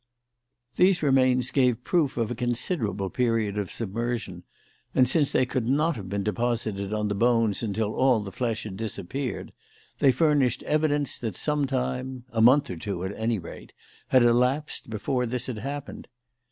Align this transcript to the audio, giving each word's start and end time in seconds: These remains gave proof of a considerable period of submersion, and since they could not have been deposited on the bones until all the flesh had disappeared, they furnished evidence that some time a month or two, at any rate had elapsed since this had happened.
These 0.77 1.03
remains 1.03 1.51
gave 1.51 1.83
proof 1.83 2.17
of 2.17 2.31
a 2.31 2.33
considerable 2.33 3.11
period 3.11 3.55
of 3.59 3.71
submersion, 3.71 4.41
and 4.95 5.07
since 5.07 5.31
they 5.31 5.45
could 5.45 5.67
not 5.67 5.95
have 5.95 6.09
been 6.09 6.23
deposited 6.23 6.91
on 6.91 7.07
the 7.07 7.13
bones 7.13 7.61
until 7.61 7.93
all 7.93 8.19
the 8.19 8.31
flesh 8.31 8.63
had 8.63 8.75
disappeared, 8.77 9.51
they 9.99 10.11
furnished 10.11 10.63
evidence 10.63 11.19
that 11.19 11.35
some 11.35 11.67
time 11.67 12.25
a 12.31 12.41
month 12.41 12.71
or 12.71 12.77
two, 12.77 13.03
at 13.05 13.13
any 13.15 13.37
rate 13.37 13.73
had 14.07 14.23
elapsed 14.23 14.87
since 14.91 15.31
this 15.31 15.45
had 15.45 15.59
happened. 15.59 16.07